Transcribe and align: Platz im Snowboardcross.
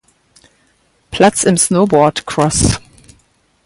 Platz 1.11 1.43
im 1.43 1.57
Snowboardcross. 1.57 2.79